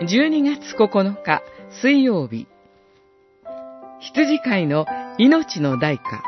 [0.00, 1.42] 12月9日
[1.82, 2.48] 水曜日
[4.00, 4.86] 羊飼いの
[5.18, 6.22] 命の代価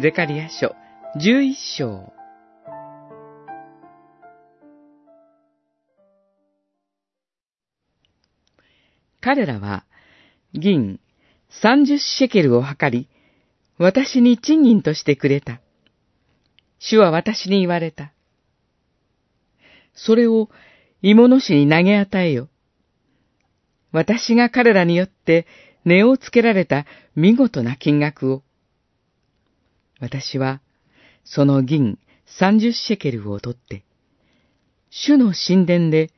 [0.00, 0.74] ゼカリア書
[1.16, 2.12] 11章
[9.20, 9.84] 彼らは
[10.52, 10.98] 銀
[11.62, 13.08] 30シェケルを測り、
[13.78, 15.60] 私に賃金としてくれた。
[16.78, 18.12] 主は私に言われた。
[19.94, 20.48] それを
[21.02, 22.48] 芋の市に投げ与えよ。
[23.92, 25.46] 私が彼らによって
[25.84, 28.42] 値をつけられた見事な金額を。
[30.00, 30.60] 私は
[31.24, 33.84] その銀三十シェケルを取って、
[34.90, 36.10] 主の神殿で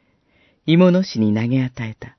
[0.67, 2.17] 芋の市に投げ与えた。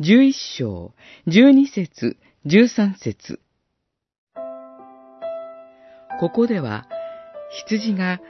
[0.00, 0.92] 十一章、
[1.26, 3.40] 十二節、十三節。
[6.20, 6.86] ここでは、
[7.66, 8.20] 羊が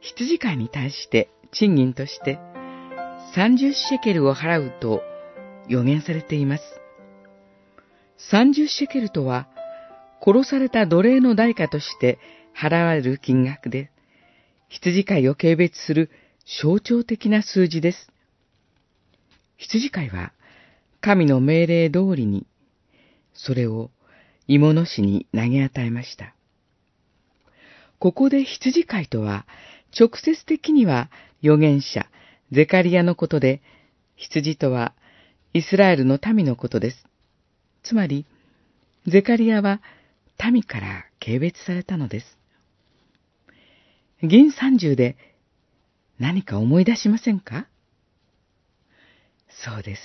[0.00, 2.38] 羊飼いに対して賃金として
[3.34, 5.02] 30シェケルを払うと
[5.72, 6.62] 予言されています。
[8.30, 9.48] 30シェケルとは
[10.20, 12.18] 殺された奴隷の代価として
[12.54, 13.90] 払われる金額で、
[14.68, 16.10] 羊飼いを軽蔑する
[16.62, 18.12] 象徴的な数字です。
[19.56, 20.32] 羊飼いは
[21.00, 22.46] 神の命令通りに、
[23.32, 23.90] それを
[24.46, 26.34] 芋の市に投げ与えました。
[27.98, 29.46] ここで羊飼いとは、
[29.98, 31.10] 直接的には
[31.42, 32.06] 預言者、
[32.50, 33.62] ゼカリアのことで、
[34.16, 34.94] 羊とは
[35.54, 37.04] イスラエルの民のことです。
[37.82, 38.26] つまり、
[39.06, 39.82] ゼカリアは
[40.50, 42.38] 民から軽蔑されたのです。
[44.22, 45.16] 銀三十で
[46.18, 47.66] 何か思い出しませんか？
[49.48, 50.00] そうです。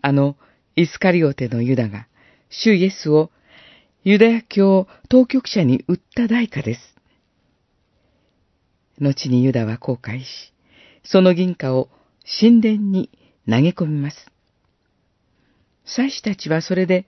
[0.00, 0.36] あの、
[0.74, 2.08] イスカリオテのユダが、
[2.50, 3.30] 主イエスを
[4.04, 6.80] ユダヤ教当局者に売った代価です。
[8.98, 10.52] 後にユダは後悔し、
[11.04, 11.88] その銀貨を
[12.40, 13.10] 神殿に
[13.48, 14.16] 投げ込みます。
[15.84, 17.06] 祭司たちはそれで、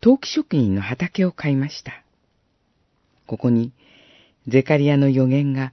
[0.00, 2.02] 陶器職人の畑を買いました。
[3.26, 3.72] ここに、
[4.48, 5.72] ゼカリアの予言が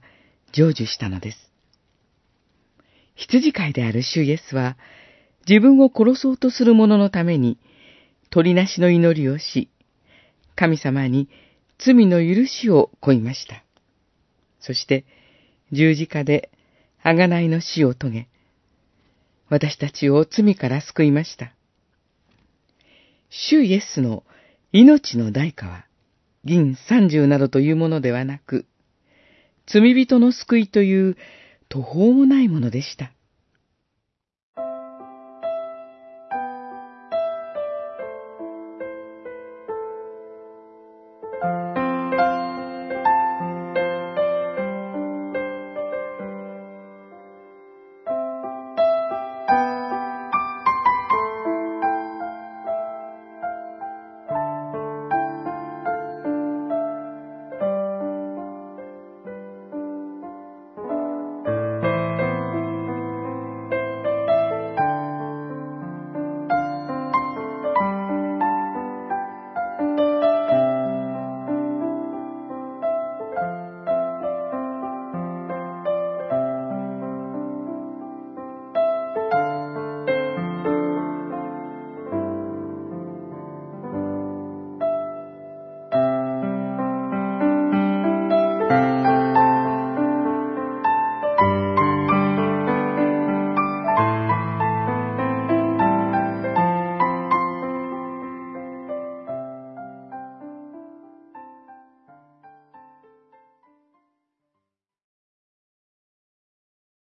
[0.52, 1.50] 成就したのです。
[3.16, 4.76] 羊飼いである主イエスは、
[5.48, 7.58] 自分を殺そうとする者のために、
[8.30, 9.68] 鳥なしの祈りをし、
[10.54, 11.28] 神様に
[11.78, 13.64] 罪の許しを請いました。
[14.60, 15.04] そして、
[15.72, 16.50] 十字架で
[17.02, 18.28] 贖いの死を遂げ、
[19.50, 21.52] 私たちを罪から救いました。
[23.28, 24.22] 主イエスの
[24.72, 25.84] 命の代価は、
[26.44, 28.64] 銀三十などというものではなく、
[29.66, 31.16] 罪人の救いという
[31.68, 33.12] 途方もないものでした。